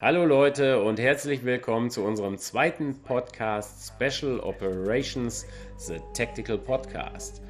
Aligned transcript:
Hallo 0.00 0.24
Leute 0.24 0.80
und 0.80 1.00
herzlich 1.00 1.44
willkommen 1.44 1.90
zu 1.90 2.04
unserem 2.04 2.38
zweiten 2.38 3.02
Podcast 3.02 3.92
Special 3.96 4.38
Operations, 4.38 5.44
The 5.76 5.96
Tactical 6.14 6.56
Podcast. 6.56 7.42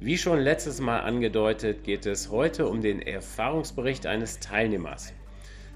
Wie 0.00 0.18
schon 0.18 0.40
letztes 0.40 0.80
Mal 0.80 0.98
angedeutet, 0.98 1.84
geht 1.84 2.04
es 2.06 2.28
heute 2.28 2.66
um 2.66 2.80
den 2.80 3.00
Erfahrungsbericht 3.00 4.06
eines 4.06 4.40
Teilnehmers. 4.40 5.12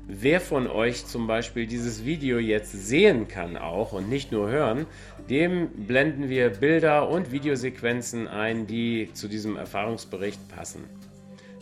Wer 0.09 0.41
von 0.41 0.67
euch 0.67 1.07
zum 1.07 1.29
Beispiel 1.29 1.69
dieses 1.69 2.04
Video 2.04 2.40
jetzt 2.40 2.72
sehen 2.72 3.29
kann 3.29 3.56
auch 3.56 3.93
und 3.93 4.08
nicht 4.08 4.33
nur 4.33 4.51
hören, 4.51 4.87
dem 5.31 5.69
blenden 5.87 6.29
wir 6.29 6.51
Bilder 6.51 7.08
und 7.08 7.31
Videosequenzen 7.31 8.27
ein, 8.27 8.67
die 8.67 9.11
zu 9.13 9.29
diesem 9.29 9.56
Erfahrungsbericht 9.56 10.40
passen. 10.49 10.87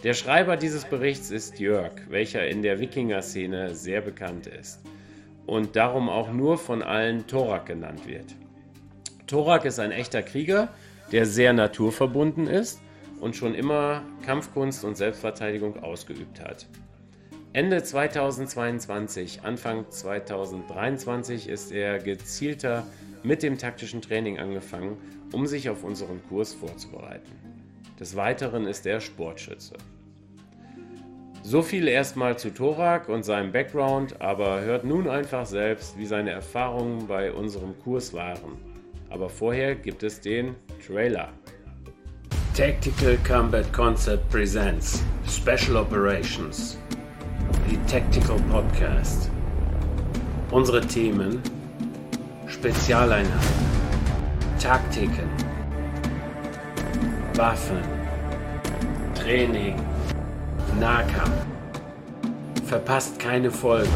Der 0.05 0.12
Schreiber 0.12 0.59
dieses 0.59 0.84
Berichts 0.84 1.30
ist 1.30 1.59
Jörg, 1.59 1.93
welcher 2.11 2.46
in 2.46 2.61
der 2.61 2.79
Wikinger-Szene 2.79 3.75
sehr 3.75 4.03
bekannt 4.03 4.46
ist 4.46 4.82
und 5.46 5.77
darum 5.77 6.11
auch 6.11 6.30
nur 6.30 6.59
von 6.59 6.82
allen 6.82 7.26
Thorak 7.26 7.64
genannt 7.64 8.07
wird. 8.07 8.26
Thorak 9.26 9.64
ist 9.64 9.79
ein 9.79 9.93
echter 9.93 10.22
Krieger, 10.22 10.68
der 11.11 11.25
sehr 11.25 11.54
naturverbunden 11.54 12.48
ist 12.48 12.82
und 13.18 13.35
schon 13.35 13.54
immer 13.54 14.03
Kampfkunst 14.26 14.85
und 14.85 14.98
Selbstverteidigung 14.98 15.82
ausgeübt 15.82 16.39
hat. 16.39 16.67
Ende 17.54 17.82
2022, 17.82 19.40
Anfang 19.43 19.90
2023 19.90 21.48
ist 21.48 21.73
er 21.73 21.98
gezielter 21.98 22.86
mit 23.23 23.43
dem 23.43 23.57
taktischen 23.57 24.03
Training 24.03 24.39
angefangen, 24.39 24.98
um 25.32 25.46
sich 25.46 25.71
auf 25.71 25.82
unseren 25.82 26.23
Kurs 26.29 26.53
vorzubereiten. 26.53 27.64
Des 28.00 28.16
Weiteren 28.16 28.66
ist 28.66 28.86
er 28.86 29.00
Sportschütze. 29.00 29.75
So 31.43 31.62
viel 31.62 31.89
erstmal 31.89 32.39
zu 32.39 32.53
Thorak 32.53 33.08
und 33.08 33.22
seinem 33.22 33.53
Background, 33.53 34.20
aber 34.20 34.62
hört 34.62 34.84
nun 34.84 35.08
einfach 35.08 35.44
selbst, 35.47 35.98
wie 35.98 36.06
seine 36.06 36.30
Erfahrungen 36.30 37.06
bei 37.06 37.33
unserem 37.33 37.78
Kurs 37.78 38.14
waren. 38.14 38.56
Aber 39.11 39.28
vorher 39.28 39.75
gibt 39.75 40.03
es 40.03 40.20
den 40.20 40.56
Trailer. 40.84 41.28
Tactical 42.56 43.19
Combat 43.27 43.70
Concept 43.73 44.29
presents 44.31 45.03
Special 45.29 45.77
Operations, 45.77 46.79
die 47.70 47.77
Tactical 47.91 48.39
Podcast. 48.51 49.31
Unsere 50.51 50.81
Themen 50.81 51.42
Spezialeinheiten, 52.47 53.67
Taktiken, 54.58 55.29
Waffen, 57.37 57.83
Training, 59.17 59.75
Nahkampf. 60.79 61.33
Verpasst 62.65 63.19
keine 63.19 63.51
Folge. 63.51 63.89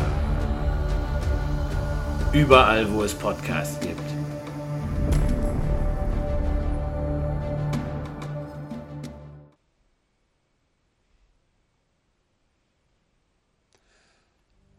Überall, 2.32 2.92
wo 2.92 3.04
es 3.04 3.14
Podcasts 3.14 3.78
gibt. 3.78 4.02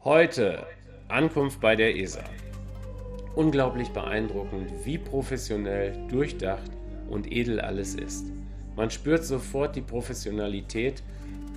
Heute 0.04 0.68
Ankunft 1.08 1.62
bei 1.62 1.78
der 1.78 1.96
ESA. 1.96 2.26
Unglaublich 3.36 3.88
beeindruckend, 3.92 4.70
wie 4.84 4.98
professionell, 4.98 5.96
durchdacht 6.10 6.72
und 7.10 7.32
edel 7.32 7.62
alles 7.62 7.96
ist. 7.96 8.26
Man 8.80 8.90
spürt 8.90 9.26
sofort 9.26 9.76
die 9.76 9.82
Professionalität 9.82 11.04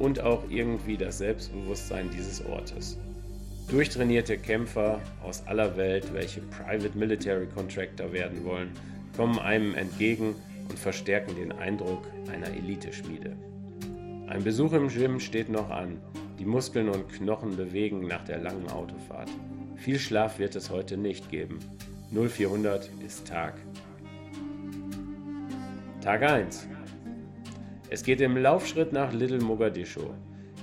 und 0.00 0.18
auch 0.18 0.42
irgendwie 0.50 0.96
das 0.96 1.18
Selbstbewusstsein 1.18 2.10
dieses 2.10 2.44
Ortes. 2.44 2.98
Durchtrainierte 3.68 4.36
Kämpfer 4.36 5.00
aus 5.22 5.46
aller 5.46 5.76
Welt, 5.76 6.12
welche 6.12 6.40
Private 6.40 6.98
Military 6.98 7.46
Contractor 7.46 8.12
werden 8.12 8.44
wollen, 8.44 8.72
kommen 9.16 9.38
einem 9.38 9.76
entgegen 9.76 10.34
und 10.68 10.76
verstärken 10.76 11.36
den 11.36 11.52
Eindruck 11.52 12.08
einer 12.32 12.48
Eliteschmiede. 12.48 13.36
Ein 14.26 14.42
Besuch 14.42 14.72
im 14.72 14.88
Gym 14.88 15.20
steht 15.20 15.48
noch 15.48 15.70
an. 15.70 15.98
Die 16.40 16.44
Muskeln 16.44 16.88
und 16.88 17.08
Knochen 17.08 17.56
bewegen 17.56 18.08
nach 18.08 18.24
der 18.24 18.38
langen 18.38 18.68
Autofahrt. 18.68 19.30
Viel 19.76 20.00
Schlaf 20.00 20.40
wird 20.40 20.56
es 20.56 20.70
heute 20.70 20.96
nicht 20.96 21.30
geben. 21.30 21.60
0400 22.10 22.90
ist 23.06 23.28
Tag. 23.28 23.54
Tag 26.00 26.22
1. 26.24 26.66
Es 27.92 28.02
geht 28.02 28.22
im 28.22 28.38
Laufschritt 28.38 28.94
nach 28.94 29.12
Little 29.12 29.42
Mogadischu. 29.42 30.14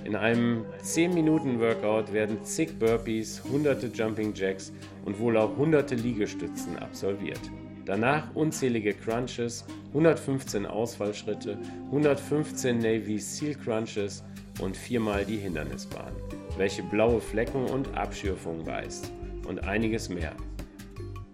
In 0.04 0.16
einem 0.16 0.64
10-Minuten-Workout 0.82 2.12
werden 2.12 2.42
zig 2.42 2.76
Burpees, 2.76 3.44
hunderte 3.44 3.86
Jumping 3.86 4.34
Jacks 4.34 4.72
und 5.04 5.16
wohl 5.20 5.36
auch 5.36 5.56
hunderte 5.56 5.94
Liegestützen 5.94 6.76
absolviert. 6.80 7.38
Danach 7.84 8.34
unzählige 8.34 8.94
Crunches, 8.94 9.64
115 9.90 10.66
Ausfallschritte, 10.66 11.56
115 11.92 12.78
Navy 12.78 13.20
Seal 13.20 13.54
Crunches 13.54 14.24
und 14.60 14.76
viermal 14.76 15.24
die 15.24 15.36
Hindernisbahn, 15.36 16.12
welche 16.58 16.82
blaue 16.82 17.20
Flecken 17.20 17.66
und 17.66 17.96
Abschürfungen 17.96 18.66
weist. 18.66 19.12
Und 19.46 19.62
einiges 19.62 20.08
mehr. 20.08 20.32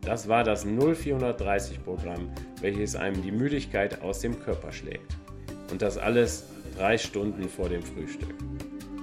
Das 0.02 0.28
war 0.28 0.44
das 0.44 0.66
0430-Programm, 0.66 2.28
welches 2.60 2.96
einem 2.96 3.22
die 3.22 3.32
Müdigkeit 3.32 4.02
aus 4.02 4.20
dem 4.20 4.38
Körper 4.38 4.70
schlägt. 4.72 5.16
Und 5.70 5.82
das 5.82 5.98
alles 5.98 6.44
drei 6.76 6.98
Stunden 6.98 7.48
vor 7.48 7.68
dem 7.68 7.82
Frühstück. 7.82 8.34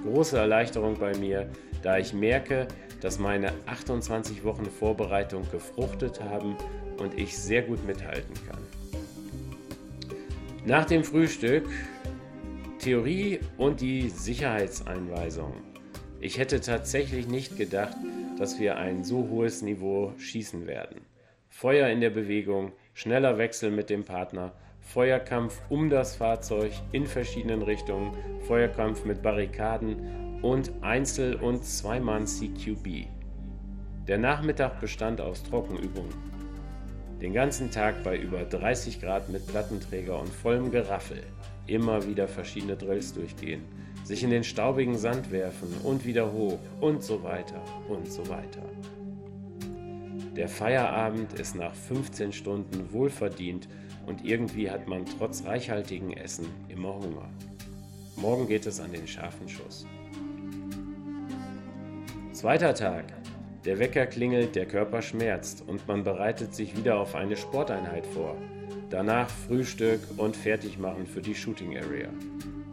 Große 0.02 0.36
Erleichterung 0.36 0.98
bei 0.98 1.16
mir, 1.16 1.48
da 1.82 1.98
ich 1.98 2.12
merke, 2.12 2.68
dass 3.00 3.18
meine 3.18 3.52
28 3.66 4.44
Wochen 4.44 4.66
Vorbereitung 4.66 5.50
gefruchtet 5.50 6.22
haben 6.22 6.56
und 6.98 7.18
ich 7.18 7.36
sehr 7.36 7.62
gut 7.62 7.84
mithalten 7.86 8.34
kann. 8.48 8.62
Nach 10.64 10.84
dem 10.84 11.04
Frühstück 11.04 11.68
Theorie 12.84 13.40
und 13.56 13.80
die 13.80 14.10
Sicherheitseinweisung. 14.10 15.54
Ich 16.20 16.36
hätte 16.36 16.60
tatsächlich 16.60 17.26
nicht 17.26 17.56
gedacht, 17.56 17.96
dass 18.38 18.60
wir 18.60 18.76
ein 18.76 19.04
so 19.04 19.28
hohes 19.30 19.62
Niveau 19.62 20.12
schießen 20.18 20.66
werden. 20.66 21.00
Feuer 21.48 21.88
in 21.88 22.02
der 22.02 22.10
Bewegung, 22.10 22.72
schneller 22.92 23.38
Wechsel 23.38 23.70
mit 23.70 23.88
dem 23.88 24.04
Partner 24.04 24.52
Feuerkampf 24.84 25.60
um 25.70 25.90
das 25.90 26.14
Fahrzeug 26.14 26.70
in 26.92 27.06
verschiedenen 27.06 27.62
Richtungen, 27.62 28.12
Feuerkampf 28.46 29.04
mit 29.04 29.22
Barrikaden 29.22 30.40
und 30.42 30.70
Einzel- 30.82 31.36
und 31.36 31.64
Zweimann 31.64 32.26
CQB. 32.26 33.06
Der 34.06 34.18
Nachmittag 34.18 34.80
bestand 34.80 35.20
aus 35.20 35.42
Trockenübungen. 35.42 36.14
Den 37.20 37.32
ganzen 37.32 37.70
Tag 37.70 38.04
bei 38.04 38.16
über 38.18 38.44
30 38.44 39.00
Grad 39.00 39.30
mit 39.30 39.46
Plattenträger 39.46 40.20
und 40.20 40.28
vollem 40.28 40.70
Geraffel. 40.70 41.22
Immer 41.66 42.06
wieder 42.06 42.28
verschiedene 42.28 42.76
Drills 42.76 43.14
durchgehen, 43.14 43.62
sich 44.04 44.22
in 44.22 44.30
den 44.30 44.44
staubigen 44.44 44.98
Sand 44.98 45.32
werfen 45.32 45.74
und 45.82 46.04
wieder 46.04 46.30
hoch 46.30 46.58
und 46.80 47.02
so 47.02 47.22
weiter 47.22 47.62
und 47.88 48.12
so 48.12 48.28
weiter. 48.28 48.62
Der 50.36 50.48
Feierabend 50.48 51.34
ist 51.34 51.54
nach 51.54 51.72
15 51.72 52.32
Stunden 52.32 52.92
wohlverdient 52.92 53.68
und 54.04 54.24
irgendwie 54.24 54.68
hat 54.68 54.88
man 54.88 55.06
trotz 55.06 55.44
reichhaltigen 55.44 56.12
Essen 56.12 56.46
immer 56.68 56.92
Hunger. 56.92 57.28
Morgen 58.16 58.48
geht 58.48 58.66
es 58.66 58.80
an 58.80 58.90
den 58.90 59.06
scharfen 59.06 59.48
Schuss. 59.48 59.86
Zweiter 62.32 62.74
Tag. 62.74 63.04
Der 63.64 63.78
Wecker 63.78 64.06
klingelt, 64.06 64.56
der 64.56 64.66
Körper 64.66 65.02
schmerzt 65.02 65.62
und 65.68 65.86
man 65.86 66.02
bereitet 66.02 66.52
sich 66.52 66.76
wieder 66.76 66.98
auf 66.98 67.14
eine 67.14 67.36
Sporteinheit 67.36 68.04
vor. 68.04 68.36
Danach 68.90 69.30
Frühstück 69.30 70.00
und 70.16 70.36
Fertigmachen 70.36 71.06
für 71.06 71.22
die 71.22 71.34
Shooting 71.34 71.78
Area. 71.78 72.08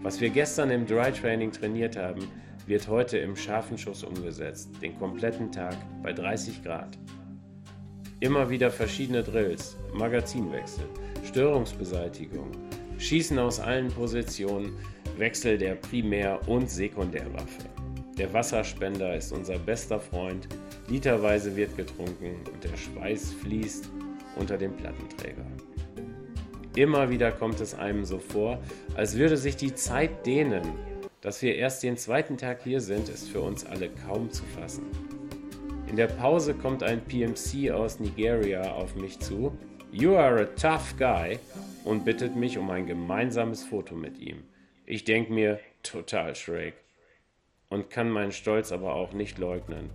Was 0.01 0.19
wir 0.19 0.31
gestern 0.31 0.71
im 0.71 0.87
Dry 0.87 1.11
Training 1.11 1.51
trainiert 1.51 1.95
haben, 1.95 2.27
wird 2.65 2.87
heute 2.87 3.19
im 3.19 3.35
scharfen 3.35 3.77
Schuss 3.77 4.03
umgesetzt, 4.03 4.71
den 4.81 4.97
kompletten 4.97 5.51
Tag 5.51 5.75
bei 6.01 6.11
30 6.11 6.63
Grad. 6.63 6.97
Immer 8.21 8.51
wieder 8.51 8.69
verschiedene 8.69 9.23
Drills, 9.23 9.77
Magazinwechsel, 9.95 10.83
Störungsbeseitigung, 11.25 12.51
Schießen 12.99 13.39
aus 13.39 13.59
allen 13.59 13.87
Positionen, 13.87 14.77
Wechsel 15.17 15.57
der 15.57 15.73
Primär- 15.73 16.39
und 16.47 16.69
Sekundärwaffe. 16.69 17.63
Der 18.19 18.31
Wasserspender 18.31 19.15
ist 19.15 19.31
unser 19.31 19.57
bester 19.57 19.99
Freund, 19.99 20.47
literweise 20.87 21.55
wird 21.55 21.75
getrunken 21.75 22.35
und 22.53 22.63
der 22.63 22.77
Schweiß 22.77 23.33
fließt 23.41 23.89
unter 24.35 24.55
dem 24.55 24.77
Plattenträger. 24.77 25.47
Immer 26.75 27.09
wieder 27.09 27.31
kommt 27.31 27.59
es 27.59 27.73
einem 27.73 28.05
so 28.05 28.19
vor, 28.19 28.59
als 28.93 29.17
würde 29.17 29.35
sich 29.35 29.55
die 29.55 29.73
Zeit 29.73 30.27
dehnen. 30.27 30.61
Dass 31.21 31.41
wir 31.41 31.55
erst 31.55 31.81
den 31.81 31.97
zweiten 31.97 32.37
Tag 32.37 32.61
hier 32.63 32.81
sind, 32.81 33.09
ist 33.09 33.29
für 33.29 33.41
uns 33.41 33.65
alle 33.65 33.89
kaum 33.89 34.29
zu 34.29 34.43
fassen. 34.43 34.85
In 35.91 35.97
der 35.97 36.07
Pause 36.07 36.53
kommt 36.53 36.83
ein 36.83 37.01
PMC 37.01 37.69
aus 37.71 37.99
Nigeria 37.99 38.71
auf 38.71 38.95
mich 38.95 39.19
zu 39.19 39.57
You 39.91 40.15
are 40.15 40.39
a 40.39 40.45
tough 40.45 40.95
guy 40.97 41.37
und 41.83 42.05
bittet 42.05 42.33
mich 42.33 42.57
um 42.57 42.71
ein 42.71 42.85
gemeinsames 42.85 43.65
Foto 43.65 43.93
mit 43.93 44.17
ihm. 44.17 44.37
Ich 44.85 45.03
denke 45.03 45.33
mir, 45.33 45.59
total 45.83 46.33
schräg. 46.35 46.75
Und 47.67 47.89
kann 47.89 48.09
meinen 48.09 48.31
Stolz 48.31 48.71
aber 48.71 48.95
auch 48.95 49.11
nicht 49.11 49.37
leugnen. 49.37 49.89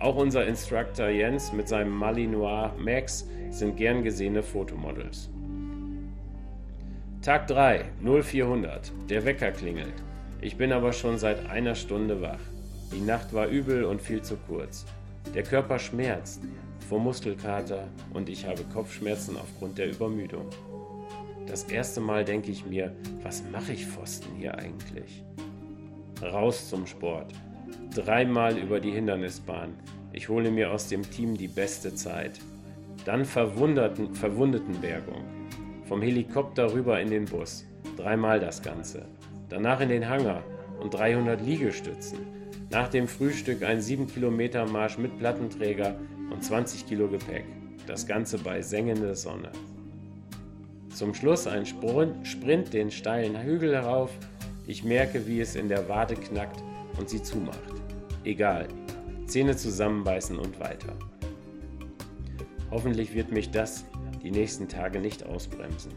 Auch 0.00 0.16
unser 0.16 0.48
Instructor 0.48 1.10
Jens 1.10 1.52
mit 1.52 1.68
seinem 1.68 1.96
Malinois 1.96 2.72
Max 2.76 3.28
sind 3.50 3.76
gern 3.76 4.02
gesehene 4.02 4.42
Fotomodels. 4.42 5.30
Tag 7.22 7.46
3, 7.46 7.84
0400. 8.02 8.90
Der 9.08 9.24
Wecker 9.24 9.52
klingelt. 9.52 9.94
Ich 10.40 10.56
bin 10.56 10.72
aber 10.72 10.92
schon 10.92 11.18
seit 11.18 11.48
einer 11.48 11.76
Stunde 11.76 12.20
wach. 12.20 12.40
Die 12.92 13.00
Nacht 13.00 13.32
war 13.32 13.46
übel 13.46 13.84
und 13.84 14.02
viel 14.02 14.22
zu 14.22 14.36
kurz. 14.48 14.86
Der 15.34 15.42
Körper 15.42 15.78
schmerzt 15.78 16.42
vor 16.88 16.98
Muskelkater 16.98 17.86
und 18.12 18.28
ich 18.28 18.46
habe 18.46 18.64
Kopfschmerzen 18.64 19.36
aufgrund 19.36 19.78
der 19.78 19.90
Übermüdung. 19.90 20.46
Das 21.46 21.64
erste 21.64 22.00
Mal 22.00 22.24
denke 22.24 22.50
ich 22.50 22.66
mir, 22.66 22.92
was 23.22 23.44
mache 23.52 23.72
ich 23.72 23.86
Pfosten 23.86 24.34
hier 24.36 24.56
eigentlich? 24.56 25.22
Raus 26.22 26.68
zum 26.68 26.86
Sport. 26.86 27.32
Dreimal 27.94 28.58
über 28.58 28.80
die 28.80 28.90
Hindernisbahn. 28.90 29.74
Ich 30.12 30.28
hole 30.28 30.50
mir 30.50 30.72
aus 30.72 30.88
dem 30.88 31.08
Team 31.08 31.36
die 31.36 31.48
beste 31.48 31.94
Zeit. 31.94 32.40
Dann 33.04 33.24
Verwundetenbergung. 33.24 35.24
Vom 35.84 36.02
Helikopter 36.02 36.72
rüber 36.72 37.00
in 37.00 37.10
den 37.10 37.24
Bus. 37.24 37.64
Dreimal 37.96 38.40
das 38.40 38.62
Ganze. 38.62 39.06
Danach 39.48 39.80
in 39.80 39.88
den 39.88 40.08
Hangar 40.08 40.42
und 40.80 40.94
300 40.94 41.40
Liegestützen. 41.40 42.18
Nach 42.70 42.86
dem 42.86 43.08
Frühstück 43.08 43.64
ein 43.64 43.80
7 43.80 44.06
Kilometer 44.06 44.64
Marsch 44.64 44.96
mit 44.96 45.18
Plattenträger 45.18 45.98
und 46.30 46.44
20 46.44 46.86
Kilo 46.86 47.08
Gepäck. 47.08 47.44
Das 47.88 48.06
Ganze 48.06 48.38
bei 48.38 48.62
sengender 48.62 49.16
Sonne. 49.16 49.50
Zum 50.94 51.12
Schluss 51.12 51.48
ein 51.48 51.66
Sprint 51.66 52.72
den 52.72 52.92
steilen 52.92 53.42
Hügel 53.42 53.74
herauf. 53.74 54.12
Ich 54.68 54.84
merke, 54.84 55.26
wie 55.26 55.40
es 55.40 55.56
in 55.56 55.68
der 55.68 55.88
Wade 55.88 56.14
knackt 56.14 56.62
und 56.96 57.10
sie 57.10 57.20
zumacht. 57.20 57.58
Egal. 58.22 58.68
Zähne 59.26 59.56
zusammenbeißen 59.56 60.38
und 60.38 60.60
weiter. 60.60 60.94
Hoffentlich 62.70 63.16
wird 63.16 63.32
mich 63.32 63.50
das 63.50 63.84
die 64.22 64.30
nächsten 64.30 64.68
Tage 64.68 65.00
nicht 65.00 65.26
ausbremsen. 65.26 65.90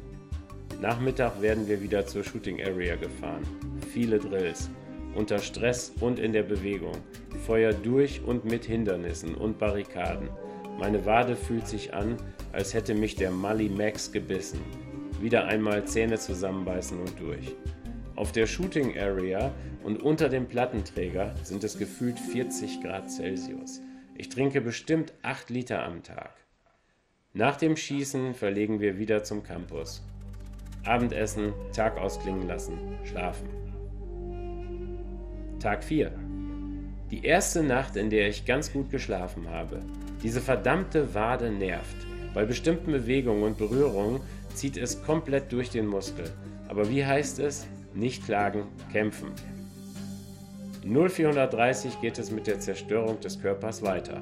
Nachmittag 0.81 1.39
werden 1.39 1.67
wir 1.67 1.83
wieder 1.83 2.07
zur 2.07 2.23
Shooting 2.23 2.63
Area 2.63 2.95
gefahren. 2.95 3.43
Viele 3.93 4.17
Drills, 4.17 4.69
unter 5.15 5.39
Stress 5.39 5.93
und 5.99 6.19
in 6.19 6.33
der 6.33 6.43
Bewegung, 6.43 6.97
Feuer 7.45 7.73
durch 7.73 8.21
und 8.23 8.45
mit 8.45 8.65
Hindernissen 8.65 9.35
und 9.35 9.57
Barrikaden. 9.57 10.29
Meine 10.79 11.05
Wade 11.05 11.35
fühlt 11.35 11.67
sich 11.67 11.93
an, 11.93 12.17
als 12.51 12.73
hätte 12.73 12.93
mich 12.95 13.15
der 13.15 13.31
Mali 13.31 13.69
Max 13.69 14.11
gebissen. 14.11 14.59
Wieder 15.21 15.45
einmal 15.45 15.85
Zähne 15.85 16.17
zusammenbeißen 16.17 16.99
und 16.99 17.19
durch. 17.19 17.55
Auf 18.15 18.31
der 18.31 18.45
Shooting 18.45 18.97
Area 18.97 19.51
und 19.83 20.01
unter 20.01 20.29
dem 20.29 20.47
Plattenträger 20.47 21.33
sind 21.43 21.63
es 21.63 21.77
gefühlt 21.77 22.19
40 22.19 22.81
Grad 22.81 23.09
Celsius. 23.11 23.81
Ich 24.15 24.29
trinke 24.29 24.61
bestimmt 24.61 25.13
8 25.23 25.49
Liter 25.49 25.83
am 25.83 26.03
Tag. 26.03 26.35
Nach 27.33 27.55
dem 27.55 27.75
Schießen 27.75 28.35
verlegen 28.35 28.79
wir 28.79 28.99
wieder 28.99 29.23
zum 29.23 29.41
Campus. 29.41 30.03
Abendessen, 30.85 31.53
Tag 31.73 31.97
ausklingen 31.97 32.47
lassen, 32.47 32.77
schlafen. 33.05 33.62
Tag 35.63 35.81
4. 35.81 36.11
Die 37.09 37.23
erste 37.23 37.63
Nacht, 37.63 37.95
in 37.95 38.09
der 38.09 38.27
ich 38.27 38.43
ganz 38.43 38.73
gut 38.73 38.89
geschlafen 38.89 39.49
habe. 39.49 39.79
Diese 40.21 40.41
verdammte 40.41 41.13
Wade 41.13 41.51
nervt. 41.51 41.95
Bei 42.33 42.43
bestimmten 42.43 42.91
Bewegungen 42.91 43.43
und 43.43 43.57
Berührungen 43.57 44.19
zieht 44.53 44.75
es 44.75 45.01
komplett 45.03 45.53
durch 45.53 45.69
den 45.69 45.87
Muskel. 45.87 46.25
Aber 46.67 46.89
wie 46.89 47.05
heißt 47.05 47.39
es? 47.39 47.65
Nicht 47.93 48.25
klagen, 48.25 48.63
kämpfen. 48.91 49.31
0430 50.83 52.01
geht 52.01 52.19
es 52.19 52.29
mit 52.29 52.45
der 52.45 52.59
Zerstörung 52.59 53.21
des 53.21 53.41
Körpers 53.41 53.81
weiter. 53.81 54.21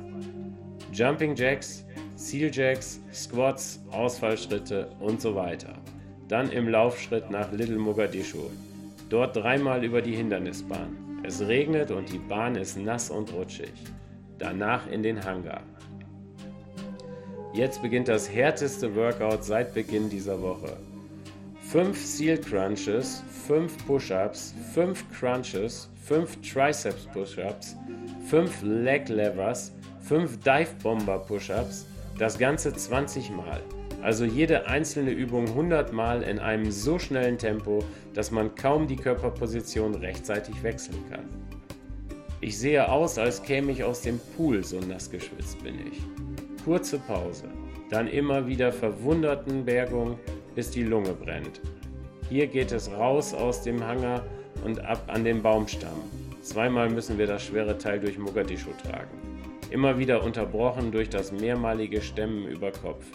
Jumping 0.93 1.35
Jacks, 1.35 1.83
Seal 2.13 2.51
Jacks, 2.53 3.01
Squats, 3.11 3.83
Ausfallschritte 3.89 4.91
und 4.99 5.19
so 5.19 5.33
weiter. 5.33 5.73
Dann 6.27 6.51
im 6.51 6.69
Laufschritt 6.69 7.31
nach 7.31 7.51
Little 7.51 7.79
Mogadischu. 7.79 8.51
Dort 9.09 9.35
dreimal 9.35 9.83
über 9.83 10.03
die 10.03 10.15
Hindernisbahn. 10.15 11.10
Es 11.23 11.39
regnet 11.41 11.91
und 11.91 12.11
die 12.11 12.17
Bahn 12.17 12.55
ist 12.55 12.77
nass 12.77 13.09
und 13.09 13.31
rutschig. 13.33 13.73
Danach 14.39 14.87
in 14.87 15.03
den 15.03 15.23
Hangar. 15.23 15.61
Jetzt 17.53 17.81
beginnt 17.81 18.07
das 18.07 18.29
härteste 18.29 18.95
Workout 18.95 19.43
seit 19.43 19.73
Beginn 19.73 20.09
dieser 20.09 20.41
Woche. 20.41 20.77
5 21.71 21.97
Seal 21.97 22.37
Crunches, 22.37 23.23
5 23.47 23.85
Push-Ups, 23.85 24.55
5 24.73 25.05
Crunches, 25.11 25.89
5 26.05 26.37
Triceps 26.41 27.05
Push-Ups, 27.13 27.77
5 28.29 28.61
Leg 28.63 29.07
Levers, 29.09 29.73
5 30.01 30.39
Dive 30.39 30.73
Bomber 30.81 31.19
Push-Ups, 31.19 31.85
das 32.17 32.37
Ganze 32.37 32.73
20 32.73 33.29
Mal. 33.31 33.61
Also 34.01 34.25
jede 34.25 34.67
einzelne 34.67 35.11
Übung 35.11 35.47
100 35.47 35.93
Mal 35.93 36.23
in 36.23 36.39
einem 36.39 36.71
so 36.71 36.97
schnellen 36.97 37.37
Tempo, 37.37 37.83
dass 38.13 38.31
man 38.31 38.55
kaum 38.55 38.87
die 38.87 38.95
Körperposition 38.95 39.93
rechtzeitig 39.95 40.63
wechseln 40.63 40.97
kann. 41.09 41.25
Ich 42.39 42.57
sehe 42.57 42.89
aus, 42.89 43.19
als 43.19 43.43
käme 43.43 43.71
ich 43.71 43.83
aus 43.83 44.01
dem 44.01 44.19
Pool, 44.35 44.63
so 44.63 44.79
nass 44.79 45.11
geschwitzt 45.11 45.63
bin 45.63 45.75
ich. 45.87 46.01
Kurze 46.65 46.97
Pause, 46.97 47.45
dann 47.91 48.07
immer 48.07 48.47
wieder 48.47 48.71
Verwundertenbergung, 48.71 50.17
bis 50.55 50.71
die 50.71 50.83
Lunge 50.83 51.13
brennt. 51.13 51.61
Hier 52.29 52.47
geht 52.47 52.71
es 52.71 52.91
raus 52.91 53.35
aus 53.35 53.61
dem 53.61 53.85
Hangar 53.85 54.25
und 54.65 54.83
ab 54.83 55.03
an 55.07 55.23
den 55.23 55.43
Baumstamm. 55.43 56.01
Zweimal 56.41 56.89
müssen 56.89 57.19
wir 57.19 57.27
das 57.27 57.43
schwere 57.43 57.77
Teil 57.77 57.99
durch 57.99 58.17
Mogadischu 58.17 58.71
tragen. 58.83 59.11
Immer 59.69 59.99
wieder 59.99 60.23
unterbrochen 60.23 60.91
durch 60.91 61.09
das 61.09 61.31
mehrmalige 61.31 62.01
Stemmen 62.01 62.47
über 62.47 62.71
Kopf. 62.71 63.05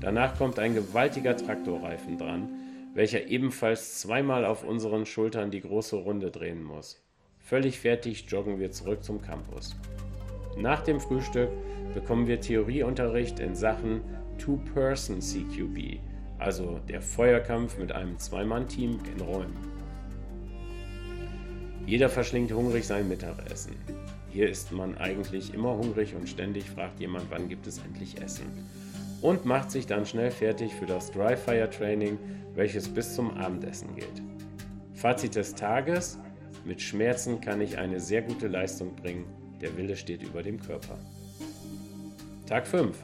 Danach 0.00 0.36
kommt 0.36 0.58
ein 0.58 0.74
gewaltiger 0.74 1.36
Traktorreifen 1.36 2.18
dran, 2.18 2.48
welcher 2.94 3.26
ebenfalls 3.26 4.00
zweimal 4.00 4.44
auf 4.44 4.64
unseren 4.64 5.06
Schultern 5.06 5.50
die 5.50 5.60
große 5.60 5.96
Runde 5.96 6.30
drehen 6.30 6.62
muss. 6.62 7.02
Völlig 7.38 7.78
fertig 7.78 8.26
joggen 8.28 8.58
wir 8.58 8.70
zurück 8.70 9.02
zum 9.02 9.20
Campus. 9.20 9.76
Nach 10.56 10.82
dem 10.82 11.00
Frühstück 11.00 11.50
bekommen 11.92 12.26
wir 12.26 12.40
Theorieunterricht 12.40 13.40
in 13.40 13.54
Sachen 13.54 14.00
Two-Person 14.38 15.20
CQB, 15.20 15.98
also 16.38 16.80
der 16.88 17.00
Feuerkampf 17.00 17.78
mit 17.78 17.92
einem 17.92 18.18
Zweimann-Team 18.18 19.00
in 19.14 19.20
Räumen. 19.20 19.56
Jeder 21.86 22.08
verschlingt 22.08 22.52
hungrig 22.52 22.86
sein 22.86 23.08
Mittagessen. 23.08 23.76
Hier 24.30 24.48
ist 24.48 24.72
man 24.72 24.96
eigentlich 24.96 25.52
immer 25.52 25.76
hungrig 25.76 26.14
und 26.14 26.28
ständig 26.28 26.70
fragt 26.70 26.98
jemand, 26.98 27.26
wann 27.30 27.48
gibt 27.48 27.66
es 27.66 27.78
endlich 27.78 28.20
Essen 28.22 28.46
und 29.24 29.46
macht 29.46 29.70
sich 29.70 29.86
dann 29.86 30.04
schnell 30.04 30.30
fertig 30.30 30.74
für 30.74 30.84
das 30.84 31.10
Dry 31.10 31.34
Fire 31.34 31.70
Training, 31.70 32.18
welches 32.54 32.86
bis 32.86 33.14
zum 33.14 33.30
Abendessen 33.38 33.94
geht. 33.96 34.22
Fazit 34.92 35.34
des 35.34 35.54
Tages: 35.54 36.18
Mit 36.66 36.82
Schmerzen 36.82 37.40
kann 37.40 37.62
ich 37.62 37.78
eine 37.78 38.00
sehr 38.00 38.20
gute 38.20 38.48
Leistung 38.48 38.94
bringen. 38.94 39.24
Der 39.62 39.74
Wille 39.78 39.96
steht 39.96 40.22
über 40.22 40.42
dem 40.42 40.60
Körper. 40.60 40.98
Tag 42.46 42.66
5. 42.66 42.98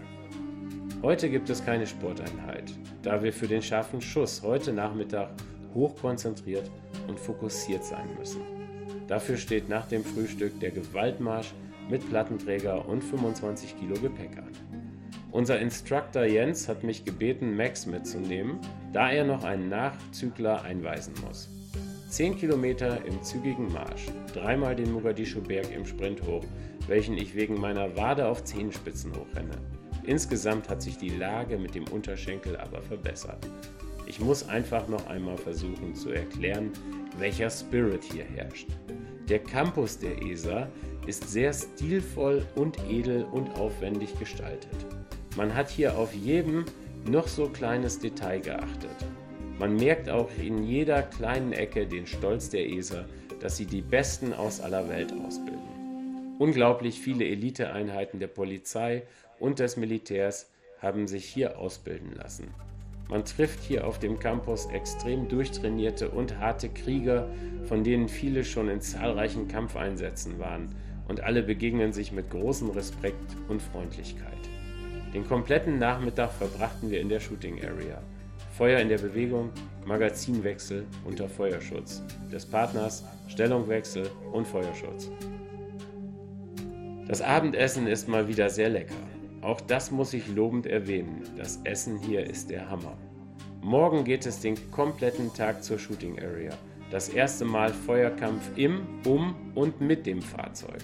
Heute 1.00 1.30
gibt 1.30 1.48
es 1.48 1.64
keine 1.64 1.86
Sporteinheit, 1.86 2.70
da 3.02 3.22
wir 3.22 3.32
für 3.32 3.48
den 3.48 3.62
scharfen 3.62 4.02
Schuss 4.02 4.42
heute 4.42 4.74
Nachmittag 4.74 5.30
hochkonzentriert 5.74 6.70
und 7.08 7.18
fokussiert 7.18 7.82
sein 7.82 8.08
müssen. 8.18 8.42
Dafür 9.06 9.38
steht 9.38 9.70
nach 9.70 9.88
dem 9.88 10.04
Frühstück 10.04 10.60
der 10.60 10.72
Gewaltmarsch 10.72 11.54
mit 11.88 12.06
Plattenträger 12.10 12.86
und 12.86 13.02
25 13.02 13.74
Kilo 13.80 13.94
Gepäck 13.94 14.36
an. 14.36 14.69
Unser 15.32 15.60
Instructor 15.60 16.24
Jens 16.24 16.68
hat 16.68 16.82
mich 16.82 17.04
gebeten, 17.04 17.54
Max 17.56 17.86
mitzunehmen, 17.86 18.58
da 18.92 19.12
er 19.12 19.24
noch 19.24 19.44
einen 19.44 19.68
Nachzügler 19.68 20.62
einweisen 20.62 21.14
muss. 21.24 21.48
10 22.08 22.36
Kilometer 22.36 23.04
im 23.04 23.22
zügigen 23.22 23.72
Marsch, 23.72 24.06
dreimal 24.34 24.74
den 24.74 24.92
Mogadischu-Berg 24.92 25.72
im 25.72 25.86
Sprint 25.86 26.20
hoch, 26.22 26.44
welchen 26.88 27.16
ich 27.16 27.36
wegen 27.36 27.60
meiner 27.60 27.96
Wade 27.96 28.26
auf 28.26 28.42
Zehenspitzen 28.42 29.12
hochrenne. 29.14 29.56
Insgesamt 30.02 30.68
hat 30.68 30.82
sich 30.82 30.98
die 30.98 31.10
Lage 31.10 31.56
mit 31.58 31.76
dem 31.76 31.86
Unterschenkel 31.86 32.56
aber 32.56 32.82
verbessert. 32.82 33.46
Ich 34.06 34.18
muss 34.18 34.48
einfach 34.48 34.88
noch 34.88 35.06
einmal 35.06 35.36
versuchen 35.36 35.94
zu 35.94 36.10
erklären, 36.10 36.72
welcher 37.18 37.50
Spirit 37.50 38.02
hier 38.02 38.24
herrscht. 38.24 38.66
Der 39.28 39.38
Campus 39.38 39.96
der 39.96 40.20
ESA 40.20 40.66
ist 41.06 41.30
sehr 41.30 41.52
stilvoll 41.52 42.44
und 42.56 42.76
edel 42.90 43.24
und 43.30 43.56
aufwendig 43.56 44.18
gestaltet. 44.18 44.86
Man 45.36 45.54
hat 45.54 45.70
hier 45.70 45.96
auf 45.96 46.12
jedem 46.12 46.64
noch 47.04 47.28
so 47.28 47.48
kleines 47.48 47.98
Detail 47.98 48.40
geachtet. 48.40 48.90
Man 49.58 49.76
merkt 49.76 50.08
auch 50.08 50.28
in 50.42 50.64
jeder 50.64 51.02
kleinen 51.02 51.52
Ecke 51.52 51.86
den 51.86 52.06
Stolz 52.06 52.50
der 52.50 52.68
ESA, 52.68 53.04
dass 53.40 53.56
sie 53.56 53.66
die 53.66 53.82
Besten 53.82 54.32
aus 54.32 54.60
aller 54.60 54.88
Welt 54.88 55.12
ausbilden. 55.12 55.60
Unglaublich 56.38 56.98
viele 56.98 57.26
Eliteeinheiten 57.26 58.18
der 58.18 58.26
Polizei 58.26 59.02
und 59.38 59.58
des 59.58 59.76
Militärs 59.76 60.50
haben 60.80 61.06
sich 61.06 61.26
hier 61.26 61.58
ausbilden 61.58 62.14
lassen. 62.16 62.48
Man 63.08 63.24
trifft 63.24 63.60
hier 63.60 63.86
auf 63.86 63.98
dem 63.98 64.18
Campus 64.18 64.66
extrem 64.66 65.28
durchtrainierte 65.28 66.10
und 66.10 66.38
harte 66.38 66.68
Krieger, 66.68 67.28
von 67.64 67.84
denen 67.84 68.08
viele 68.08 68.44
schon 68.44 68.68
in 68.68 68.80
zahlreichen 68.80 69.48
Kampfeinsätzen 69.48 70.38
waren 70.38 70.74
und 71.08 71.20
alle 71.20 71.42
begegnen 71.42 71.92
sich 71.92 72.12
mit 72.12 72.30
großem 72.30 72.70
Respekt 72.70 73.36
und 73.48 73.60
Freundlichkeit. 73.60 74.38
Den 75.12 75.26
kompletten 75.26 75.78
Nachmittag 75.78 76.30
verbrachten 76.32 76.90
wir 76.90 77.00
in 77.00 77.08
der 77.08 77.20
Shooting 77.20 77.64
Area. 77.64 78.00
Feuer 78.56 78.78
in 78.78 78.88
der 78.88 78.98
Bewegung, 78.98 79.50
Magazinwechsel 79.84 80.86
unter 81.04 81.28
Feuerschutz 81.28 82.02
des 82.32 82.46
Partners, 82.46 83.04
Stellungwechsel 83.26 84.08
und 84.32 84.46
Feuerschutz. 84.46 85.10
Das 87.08 87.22
Abendessen 87.22 87.88
ist 87.88 88.08
mal 88.08 88.28
wieder 88.28 88.50
sehr 88.50 88.68
lecker. 88.68 88.94
Auch 89.42 89.60
das 89.60 89.90
muss 89.90 90.12
ich 90.12 90.28
lobend 90.28 90.66
erwähnen. 90.66 91.22
Das 91.36 91.58
Essen 91.64 91.98
hier 91.98 92.24
ist 92.24 92.50
der 92.50 92.70
Hammer. 92.70 92.96
Morgen 93.62 94.04
geht 94.04 94.26
es 94.26 94.40
den 94.40 94.56
kompletten 94.70 95.32
Tag 95.34 95.64
zur 95.64 95.78
Shooting 95.78 96.20
Area. 96.20 96.52
Das 96.90 97.08
erste 97.08 97.44
Mal 97.44 97.72
Feuerkampf 97.72 98.50
im, 98.56 98.86
um 99.06 99.34
und 99.54 99.80
mit 99.80 100.06
dem 100.06 100.22
Fahrzeug. 100.22 100.82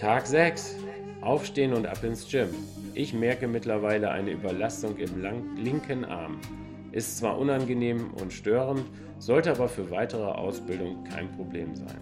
Tag 0.00 0.26
6. 0.26 0.76
Aufstehen 1.20 1.74
und 1.74 1.86
ab 1.86 2.02
ins 2.02 2.26
Gym. 2.26 2.48
Ich 2.94 3.12
merke 3.12 3.46
mittlerweile 3.46 4.10
eine 4.10 4.30
Überlastung 4.30 4.96
im 4.96 5.22
linken 5.62 6.06
Arm. 6.06 6.40
Ist 6.90 7.18
zwar 7.18 7.36
unangenehm 7.36 8.14
und 8.14 8.32
störend, 8.32 8.86
sollte 9.18 9.50
aber 9.50 9.68
für 9.68 9.90
weitere 9.90 10.24
Ausbildung 10.24 11.04
kein 11.04 11.30
Problem 11.32 11.76
sein. 11.76 12.00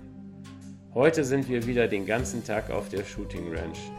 Heute 0.94 1.24
sind 1.24 1.48
wir 1.48 1.66
wieder 1.66 1.88
den 1.88 2.06
ganzen 2.06 2.44
Tag 2.44 2.70
auf 2.70 2.88
der 2.88 3.02
Shooting 3.02 3.52
Ranch. 3.52 3.90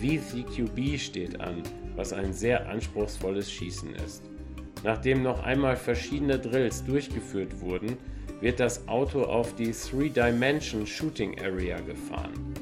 VCQB 0.00 0.98
steht 0.98 1.40
an, 1.40 1.62
was 1.94 2.12
ein 2.12 2.32
sehr 2.32 2.68
anspruchsvolles 2.68 3.52
Schießen 3.52 3.94
ist. 4.04 4.24
Nachdem 4.82 5.22
noch 5.22 5.44
einmal 5.44 5.76
verschiedene 5.76 6.40
Drills 6.40 6.84
durchgeführt 6.84 7.60
wurden, 7.60 7.98
wird 8.40 8.58
das 8.58 8.88
Auto 8.88 9.22
auf 9.22 9.54
die 9.54 9.70
Three-Dimension 9.70 10.88
Shooting 10.88 11.38
Area 11.40 11.78
gefahren. 11.78 12.53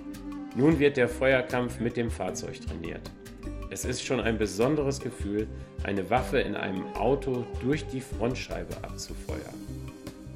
Nun 0.55 0.79
wird 0.79 0.99
der 0.99 1.09
Feuerkampf 1.09 1.81
mit 1.81 1.97
dem 1.97 2.11
Fahrzeug 2.11 2.61
trainiert. 2.61 3.01
Es 3.71 3.87
ist 3.87 4.05
schon 4.05 4.21
ein 4.21 4.37
besonderes 4.37 5.01
Gefühl, 5.01 5.49
eine 5.83 6.11
Waffe 6.11 6.41
in 6.41 6.57
einem 6.57 6.85
Auto 6.95 7.47
durch 7.63 7.87
die 7.87 8.03
Frontscheibe 8.03 8.77
abzufeuern. 8.83 9.55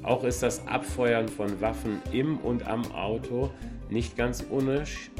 Auch 0.01 0.23
ist 0.23 0.41
das 0.41 0.65
Abfeuern 0.67 1.27
von 1.27 1.61
Waffen 1.61 2.01
im 2.11 2.37
und 2.37 2.65
am 2.65 2.91
Auto 2.93 3.51
nicht 3.89 4.17
ganz 4.17 4.41
unisch 4.41 5.11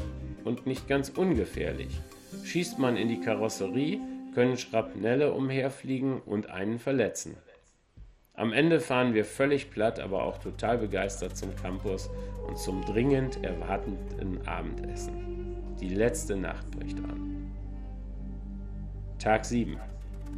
und 0.44 0.66
nicht 0.66 0.88
ganz 0.88 1.10
ungefährlich. 1.10 2.00
Schießt 2.44 2.80
man 2.80 2.96
in 2.96 3.08
die 3.08 3.20
Karosserie, 3.20 4.00
können 4.34 4.56
Schrapnelle 4.56 5.32
umherfliegen 5.32 6.20
und 6.20 6.50
einen 6.50 6.78
verletzen. 6.78 7.36
Am 8.38 8.52
Ende 8.52 8.78
fahren 8.78 9.14
wir 9.14 9.24
völlig 9.24 9.68
platt, 9.68 9.98
aber 9.98 10.22
auch 10.22 10.38
total 10.38 10.78
begeistert 10.78 11.36
zum 11.36 11.56
Campus 11.56 12.08
und 12.46 12.56
zum 12.56 12.84
dringend 12.84 13.42
erwartenden 13.42 14.46
Abendessen. 14.46 15.56
Die 15.80 15.88
letzte 15.88 16.36
Nacht 16.36 16.70
bricht 16.70 16.98
an. 16.98 17.50
Tag 19.18 19.44
7. 19.44 19.76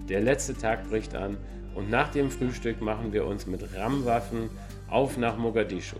Der 0.09 0.23
letzte 0.23 0.54
Tag 0.54 0.88
bricht 0.88 1.14
an 1.14 1.37
und 1.75 1.90
nach 1.90 2.11
dem 2.11 2.30
Frühstück 2.30 2.80
machen 2.80 3.12
wir 3.12 3.26
uns 3.26 3.47
mit 3.47 3.62
RAM-Waffen 3.76 4.49
auf 4.88 5.19
nach 5.19 5.37
Mogadischu. 5.37 5.99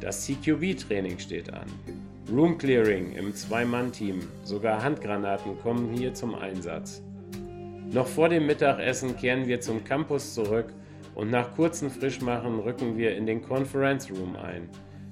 Das 0.00 0.24
CQB-Training 0.24 1.18
steht 1.18 1.52
an. 1.52 1.66
Room 2.32 2.56
Clearing 2.56 3.12
im 3.12 3.34
Zwei-Mann-Team, 3.34 4.20
sogar 4.44 4.82
Handgranaten 4.82 5.58
kommen 5.60 5.92
hier 5.92 6.14
zum 6.14 6.34
Einsatz. 6.34 7.02
Noch 7.92 8.06
vor 8.06 8.30
dem 8.30 8.46
Mittagessen 8.46 9.14
kehren 9.14 9.46
wir 9.46 9.60
zum 9.60 9.84
Campus 9.84 10.32
zurück 10.32 10.72
und 11.18 11.30
nach 11.32 11.52
kurzem 11.56 11.90
Frischmachen 11.90 12.60
rücken 12.60 12.96
wir 12.96 13.16
in 13.16 13.26
den 13.26 13.42
Conference 13.42 14.08
Room 14.08 14.36
ein. 14.36 14.68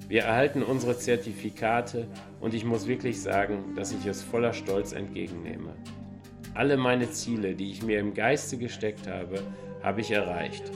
Wir 0.07 0.21
erhalten 0.21 0.63
unsere 0.63 0.97
Zertifikate 0.97 2.07
und 2.39 2.53
ich 2.53 2.63
muss 2.63 2.87
wirklich 2.87 3.21
sagen, 3.21 3.75
dass 3.75 3.91
ich 3.91 4.05
es 4.05 4.23
voller 4.23 4.53
Stolz 4.53 4.93
entgegennehme. 4.93 5.75
Alle 6.53 6.77
meine 6.77 7.11
Ziele, 7.11 7.55
die 7.55 7.71
ich 7.71 7.83
mir 7.83 7.99
im 7.99 8.13
Geiste 8.13 8.57
gesteckt 8.57 9.05
habe, 9.05 9.41
habe 9.83 9.99
ich 9.99 10.09
erreicht. 10.11 10.71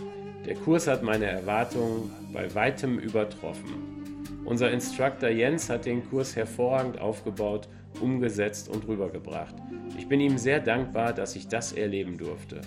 Der 0.46 0.56
Kurs 0.56 0.88
hat 0.88 1.02
meine 1.02 1.28
Erwartungen 1.28 2.12
bei 2.34 2.54
weitem 2.54 3.00
übertroffen. 3.00 4.44
Unser 4.44 4.70
Instructor 4.72 5.30
Jens 5.30 5.70
hat 5.70 5.86
den 5.86 6.04
Kurs 6.10 6.36
hervorragend 6.36 7.00
aufgebaut, 7.00 7.70
umgesetzt 8.02 8.68
und 8.68 8.86
rübergebracht. 8.86 9.56
Ich 9.98 10.10
bin 10.10 10.20
ihm 10.20 10.38
sehr 10.38 10.60
dankbar, 10.60 11.14
dass 11.14 11.38
ich 11.38 11.48
das 11.48 11.72
erleben 11.72 12.18
durfte 12.18 12.60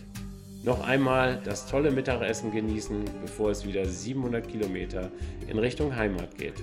noch 0.64 0.80
einmal 0.86 1.40
das 1.44 1.66
tolle 1.66 1.90
Mittagessen 1.90 2.50
genießen, 2.50 3.04
bevor 3.20 3.50
es 3.50 3.66
wieder 3.66 3.84
700 3.84 4.48
Kilometer 4.48 5.10
in 5.46 5.58
Richtung 5.58 5.94
Heimat 5.94 6.36
geht. 6.36 6.54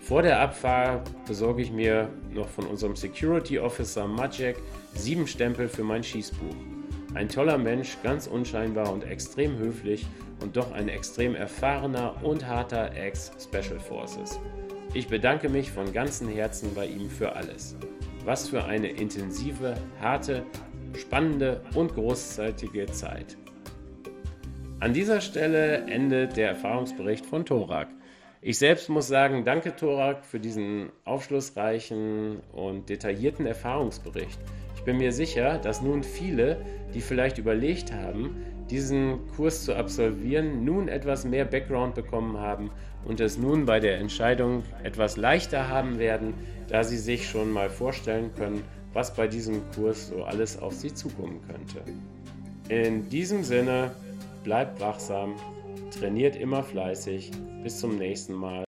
Vor 0.00 0.22
der 0.22 0.40
Abfahrt 0.40 1.08
besorge 1.26 1.62
ich 1.62 1.70
mir 1.70 2.08
noch 2.32 2.48
von 2.48 2.66
unserem 2.66 2.96
Security 2.96 3.58
Officer 3.58 4.08
Maciek 4.08 4.56
sieben 4.94 5.26
Stempel 5.26 5.68
für 5.68 5.84
mein 5.84 6.02
Schießbuch. 6.02 6.56
Ein 7.14 7.28
toller 7.28 7.58
Mensch, 7.58 7.98
ganz 8.02 8.26
unscheinbar 8.26 8.92
und 8.92 9.04
extrem 9.04 9.58
höflich 9.58 10.06
und 10.42 10.56
doch 10.56 10.72
ein 10.72 10.88
extrem 10.88 11.34
erfahrener 11.34 12.14
und 12.22 12.46
harter 12.46 12.94
Ex-Special 12.96 13.78
Forces. 13.78 14.40
Ich 14.94 15.08
bedanke 15.08 15.48
mich 15.48 15.70
von 15.70 15.92
ganzem 15.92 16.28
Herzen 16.28 16.74
bei 16.74 16.86
ihm 16.86 17.10
für 17.10 17.36
alles. 17.36 17.76
Was 18.24 18.48
für 18.48 18.64
eine 18.64 18.88
intensive, 18.88 19.76
harte 20.00 20.44
spannende 20.94 21.62
und 21.74 21.94
großzeitige 21.94 22.86
Zeit. 22.86 23.36
An 24.80 24.94
dieser 24.94 25.20
Stelle 25.20 25.86
endet 25.86 26.36
der 26.36 26.48
Erfahrungsbericht 26.48 27.26
von 27.26 27.44
Thorak. 27.44 27.88
Ich 28.40 28.58
selbst 28.58 28.88
muss 28.88 29.08
sagen, 29.08 29.44
danke 29.44 29.76
Thorak 29.76 30.24
für 30.24 30.40
diesen 30.40 30.90
aufschlussreichen 31.04 32.40
und 32.52 32.88
detaillierten 32.88 33.44
Erfahrungsbericht. 33.44 34.38
Ich 34.76 34.82
bin 34.82 34.96
mir 34.96 35.12
sicher, 35.12 35.58
dass 35.58 35.82
nun 35.82 36.02
viele, 36.02 36.64
die 36.94 37.02
vielleicht 37.02 37.36
überlegt 37.36 37.92
haben, 37.92 38.34
diesen 38.70 39.26
Kurs 39.36 39.64
zu 39.64 39.76
absolvieren, 39.76 40.64
nun 40.64 40.88
etwas 40.88 41.26
mehr 41.26 41.44
Background 41.44 41.94
bekommen 41.94 42.38
haben 42.38 42.70
und 43.04 43.20
es 43.20 43.36
nun 43.36 43.66
bei 43.66 43.80
der 43.80 43.98
Entscheidung 43.98 44.62
etwas 44.82 45.18
leichter 45.18 45.68
haben 45.68 45.98
werden, 45.98 46.32
da 46.68 46.84
sie 46.84 46.96
sich 46.96 47.28
schon 47.28 47.52
mal 47.52 47.68
vorstellen 47.68 48.30
können, 48.34 48.64
was 48.92 49.14
bei 49.14 49.26
diesem 49.26 49.62
Kurs 49.72 50.08
so 50.08 50.24
alles 50.24 50.58
auf 50.58 50.74
Sie 50.74 50.92
zukommen 50.92 51.40
könnte. 51.46 51.82
In 52.68 53.08
diesem 53.08 53.44
Sinne, 53.44 53.92
bleibt 54.44 54.80
wachsam, 54.80 55.34
trainiert 55.90 56.36
immer 56.36 56.62
fleißig. 56.62 57.30
Bis 57.62 57.78
zum 57.78 57.96
nächsten 57.96 58.34
Mal. 58.34 58.64